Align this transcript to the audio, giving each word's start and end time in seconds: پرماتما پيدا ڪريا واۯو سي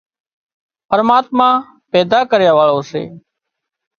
پرماتما 0.89 1.49
پيدا 1.91 2.19
ڪريا 2.31 2.51
واۯو 2.57 2.79
سي 2.89 3.03